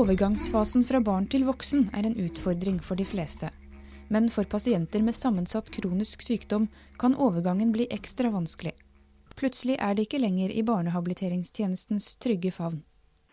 [0.00, 3.50] Overgangsfasen fra barn til voksen er en utfordring for de fleste.
[4.08, 6.70] Men for pasienter med sammensatt kronisk sykdom
[7.02, 8.72] kan overgangen bli ekstra vanskelig.
[9.36, 12.80] Plutselig er det ikke lenger i barnehabiliteringstjenestens trygge favn.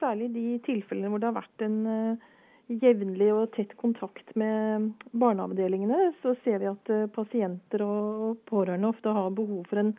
[0.02, 2.27] Særlig de tilfellene hvor det har vært en uh,
[2.68, 9.16] jevnlig og tett kontakt med barneavdelingene, så ser vi at uh, pasienter og pårørende ofte
[9.16, 9.95] har behov for en,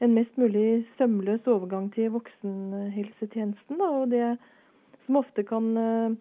[0.00, 3.84] en mest mulig sømløs overgang til voksenhelsetjenesten.
[3.84, 4.38] Og det
[5.06, 6.14] som ofte kan, eh,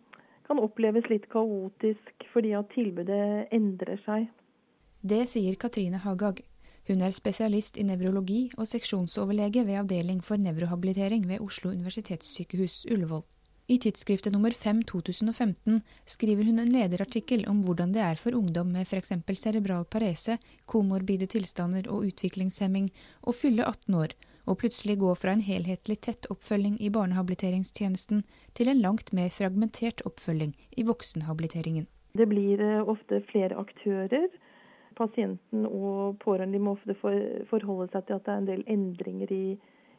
[0.47, 4.27] kan oppleves litt kaotisk fordi at tilbudet endrer seg.
[5.01, 6.41] Det sier Katrine Hagag.
[6.87, 13.23] Hun er spesialist i nevrologi og seksjonsoverlege ved avdeling for nevrohabilitering ved Oslo universitetssykehus Ullevål.
[13.67, 18.67] I tidsskriftet nummer 5 2015 skriver hun en lederartikkel om hvordan det er for ungdom
[18.67, 19.09] med f.eks.
[19.33, 20.37] cerebral parese,
[20.69, 22.91] komorbide tilstander og utviklingshemming
[23.25, 24.13] å fylle 18 år
[24.45, 28.23] og plutselig gå fra en helhetlig tett oppfølging i barnehabiliteringstjenesten
[28.57, 31.87] til en langt mer fragmentert oppfølging i voksenhabiliteringen.
[32.15, 34.27] Det blir eh, ofte flere aktører.
[34.95, 36.95] Pasienten og pårørende må ofte
[37.49, 39.57] forholde seg til at det er en del endringer i,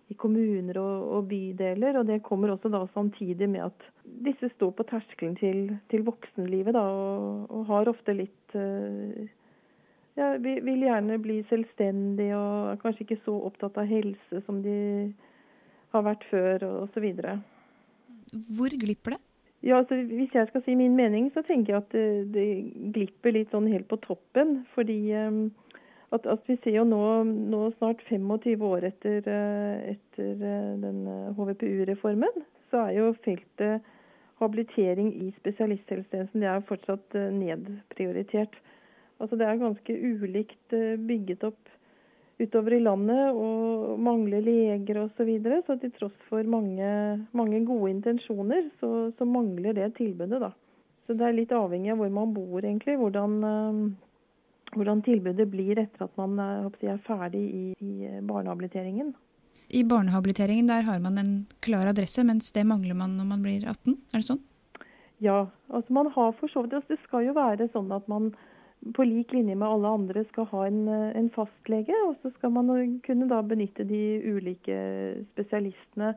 [0.09, 1.99] i kommuner og, og, bydeler.
[2.01, 3.89] og Det kommer også da samtidig med at
[4.25, 9.27] disse står på terskelen til, til voksenlivet da, og, og, har ofte litt uh,
[10.17, 14.77] ja, vil gjerne bli selvstendig og kanskje ikke så opptatt av helse som de
[15.92, 17.06] har vært før osv.
[18.56, 19.22] Hvor glipper det?
[19.67, 22.48] Ja, altså Hvis jeg skal si min mening, så tenker jeg at det, det
[22.94, 24.61] glipper litt sånn helt på toppen.
[24.77, 25.41] Fordi um,
[26.14, 31.00] at, at, vi ser jo nå, nå snart 25 år etter, uh, etter uh, den
[31.39, 33.92] HVPU-reformen, uh, så er jo feltet
[34.37, 38.59] habilitering i spesialisthelsetjenesten det er fortsatt nedprioritert.
[39.20, 41.72] Altså Det er ganske ulikt eh, bygget opp
[42.36, 45.14] utover i landet og mangler leger osv.
[45.17, 45.62] Så, videre.
[45.67, 46.89] så til tross for mange,
[47.33, 50.41] mange gode intensjoner, så, så, mangler det tilbudet.
[50.42, 50.53] da.
[51.06, 52.99] Så det er litt avhengig av hvor man bor, egentlig.
[53.00, 56.37] Hvordan, uh, hvordan tilbudet blir etter at man
[56.82, 59.15] jeg, er ferdig i, i barnehabiliteringen.
[59.72, 61.32] I barnehabiliteringen der har man en
[61.65, 63.97] klar adresse, mens det mangler man når man blir 18?
[64.12, 64.44] Er det sånn?
[65.25, 68.34] Ja, altså man har for så vidt altså Det skal jo være sånn at man
[68.95, 71.97] på lik linje med alle andre skal ha en, en fastlege.
[72.07, 72.71] Og så skal man
[73.07, 74.79] kunne da benytte de ulike
[75.33, 76.15] spesialistene.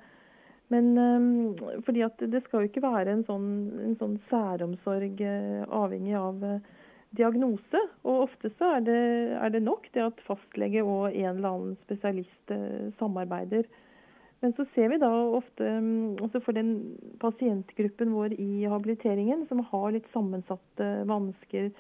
[0.70, 3.50] Men um, fordi at det skal jo ikke være en sånn,
[3.88, 6.44] en sånn særomsorg uh, avhengig av
[7.18, 7.84] diagnose.
[8.06, 9.04] Og ofte så er det,
[9.40, 12.54] er det, nok det at fastlege og en eller annen spesialist
[13.02, 13.66] samarbeider.
[14.40, 16.76] Men så ser vi da ofte, um, altså for den
[17.20, 21.74] pasientgruppen vår i habiliteringen som har litt sammensatte vansker,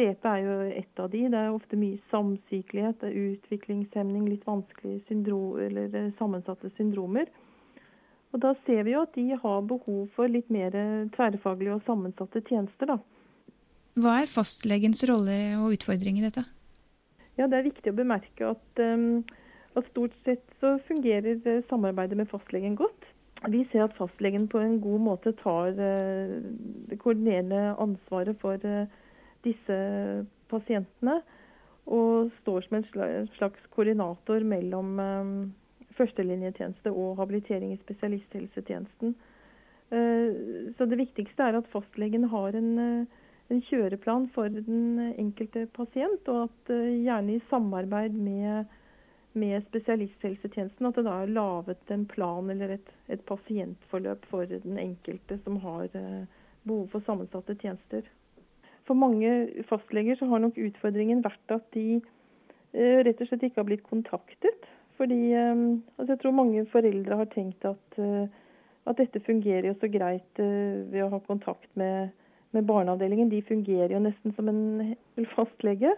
[0.00, 1.26] CP er jo et av de.
[1.28, 7.28] Det er ofte mye samsykelighet, utviklingshemning, litt vanskelige syndrom, eller eh, sammensatte syndromer.
[8.32, 10.72] Og Da ser vi jo at de har behov for litt mer
[11.16, 12.94] tverrfaglige og sammensatte tjenester.
[12.94, 13.00] da.
[13.98, 16.44] Hva er fastlegens rolle og utfordring i dette?
[17.36, 19.24] Ja, Det er viktig å bemerke at, um,
[19.74, 23.08] at stort sett så fungerer eh, samarbeidet med fastlegen godt.
[23.48, 26.40] Vi ser at fastlegen på en god måte tar uh,
[26.88, 28.60] det koordinerende ansvaret for
[29.46, 29.76] disse
[30.50, 31.20] pasientene.
[31.90, 35.30] Og står som en slags koordinator mellom um,
[35.98, 39.16] førstelinjetjeneste og habilitering i spesialisthelsetjenesten.
[39.90, 45.64] Uh, så det viktigste er at fastlegen har en, uh, en kjøreplan for den enkelte
[45.74, 48.76] pasient, og at gjerne i samarbeid med,
[49.32, 54.78] med, spesialisthelsetjenesten at det da er laget en plan eller et, et pasientforløp for den
[54.78, 55.90] enkelte som har
[56.62, 58.06] behov for sammensatte tjenester.
[58.90, 62.00] For mange fastleger så har nok utfordringen vært at de
[62.74, 64.64] eh, rett og slett ikke har blitt kontaktet.
[64.98, 65.60] Fordi eh,
[65.94, 68.24] altså Jeg tror mange foreldre har tenkt at, eh,
[68.90, 72.10] at dette fungerer jo så greit ved å ha kontakt med,
[72.50, 73.30] med barneavdelingen.
[73.30, 74.96] De fungerer jo nesten som en
[75.36, 75.94] fastlege.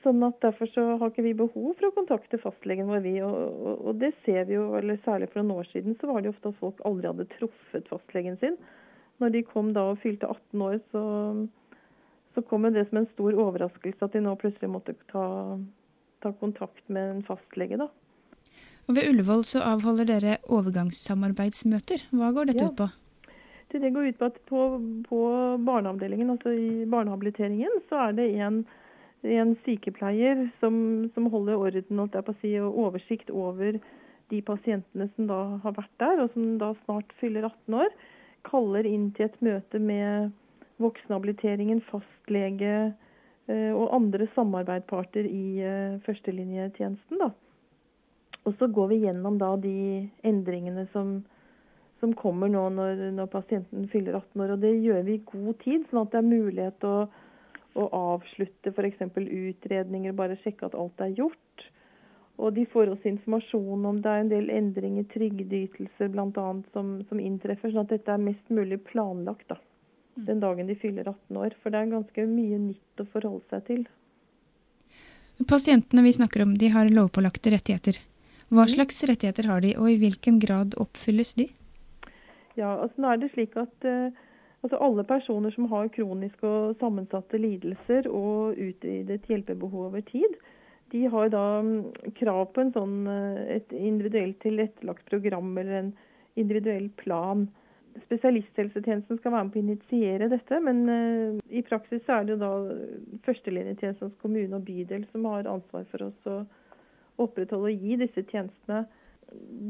[0.00, 3.04] Sånn at Derfor så har ikke vi behov for å kontakte fastlegen vår.
[3.04, 6.08] vi, og, og, og, det ser vi jo, eller Særlig for noen år siden så
[6.08, 8.56] var det jo ofte at folk aldri hadde truffet fastlegen sin.
[9.20, 11.02] Når de kom da og fylte 18 år, så,
[12.38, 15.24] så kom det som en stor overraskelse at de nå plutselig måtte ta,
[16.22, 17.80] ta kontakt med en fastlege.
[17.80, 17.88] da.
[18.86, 22.06] Og Ved Ullevål så avholder dere overgangssamarbeidsmøter.
[22.14, 22.70] Hva går dette ja.
[22.70, 22.88] ut på?
[23.74, 24.60] Det går ut på at på,
[25.08, 25.20] på
[25.66, 28.62] barneavdelingen, altså i barnehabiliteringen, så er det en,
[29.28, 30.78] en sykepleier som,
[31.12, 33.76] som, holder orden og si, oversikt over
[34.30, 37.92] de pasientene som da har vært der, og som da snart fyller 18 år.
[38.48, 40.32] Kaller inn til et møte med
[40.82, 42.74] voksenhabiliteringen, fastlege
[43.48, 47.30] eh, og andre samarbeidsparter i eh, førstelinjetjenesten.
[48.48, 51.18] Og så går vi gjennom da de endringene som,
[52.00, 54.54] som kommer nå når, når, pasienten fyller 18 år.
[54.54, 56.94] og Det gjør vi i god tid, sånn at det er mulighet å,
[57.78, 59.02] å avslutte f.eks.
[59.18, 61.68] utredninger, bare sjekke at alt er gjort.
[62.38, 66.48] Og de får også informasjon om det er en del endringer, trygdeytelser bl.a.
[66.72, 69.58] Som, som inntreffer, sånn at dette er mest mulig planlagt da.
[70.26, 71.56] Den dagen de fyller 18 år.
[71.62, 73.86] For det er ganske mye nytt å forholde seg til.
[75.48, 78.00] Pasientene vi snakker om, de har lovpålagte rettigheter.
[78.48, 78.72] Hva mm.
[78.74, 81.46] slags rettigheter har de, og i hvilken grad oppfylles de?
[82.58, 84.08] Ja, altså nå er det slik at uh,
[84.66, 90.34] altså alle personer som har kroniske og sammensatte lidelser og utvidet hjelpebehov over tid,
[90.90, 95.90] de har da mm, krav på en sånn, eh, et individuelt tilrettelagt program eller en
[96.40, 97.48] individuell plan.
[98.04, 102.40] Spesialisthelsetjenesten skal være med på å initiere dette, men uh, i praksis er det jo
[102.42, 102.52] da
[103.26, 106.38] førstelinjetjenestens kommune og bydel som har ansvar for oss å
[107.18, 108.84] opprettholde og gi disse tjenestene.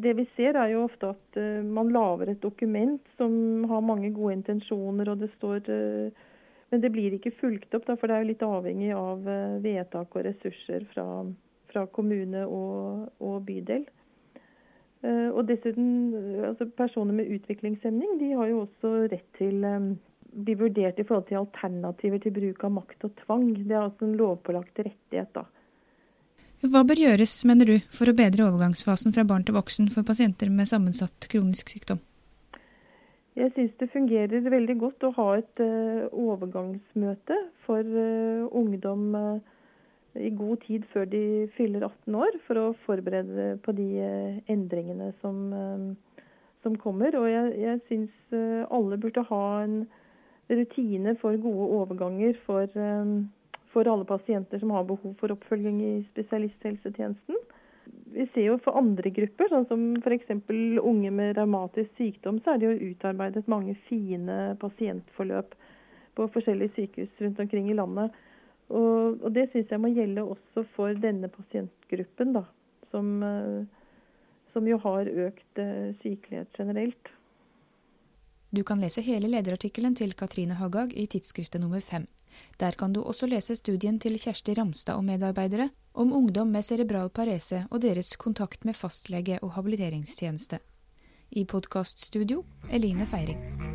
[0.04, 4.12] Det vi ser er jo ofte at uh, man lager et dokument som har mange
[4.16, 5.64] gode intensjoner, og det står
[6.70, 9.60] men det blir ikke fulgt opp, da, for det er jo litt avhengig av eh,
[9.64, 11.06] vedtak og ressurser fra,
[11.72, 13.86] fra kommune og, og, bydel.
[15.06, 16.10] Eh, og dessuten,
[16.48, 19.92] altså Personer med utviklingshemning de har jo også rett til å eh,
[20.38, 23.46] bli vurdert i forhold til alternativer til bruk av makt og tvang.
[23.60, 25.30] Det er altså en lovpålagt rettighet.
[25.34, 25.46] da.
[26.66, 30.50] Hva bør gjøres, mener du, for å bedre overgangsfasen fra barn til voksen for pasienter
[30.50, 32.02] med sammensatt kronisk sykdom?
[33.38, 37.86] Jeg syns det fungerer veldig godt å ha et overgangsmøte for
[38.58, 39.14] ungdom
[40.16, 41.22] i god tid før de
[41.56, 43.88] fyller 18 år, for å forberede på de
[44.50, 45.40] endringene som,
[46.64, 47.16] som, kommer.
[47.18, 48.36] Og jeg, jeg syns
[48.72, 49.82] alle burde ha en
[50.48, 52.80] rutine for gode overganger for,
[53.74, 57.36] for alle pasienter som har behov for oppfølging i spesialisthelsetjenesten
[58.12, 60.30] vi ser jo for andre grupper, sånn som f.eks.
[60.82, 65.54] unge med revmatisk sykdom, så er det jo utarbeidet mange fine pasientforløp
[66.18, 68.16] på forskjellige sykehus rundt omkring i landet.
[68.68, 72.44] Og, og det syns jeg må gjelde også for denne pasientgruppen, da,
[72.92, 73.62] som, eh,
[74.52, 77.14] som jo har økt eh, sykelighet generelt.
[78.50, 82.06] Du kan lese hele lederartikkelen til Katrine Haggag i tidsskriftet nummer fem.
[82.60, 87.10] Der kan du også lese studien til Kjersti Ramstad og medarbeidere om ungdom med cerebral
[87.10, 90.60] parese og deres kontakt med fastlege og habiliteringstjeneste.
[91.30, 93.67] I podkaststudio Eline Feiring.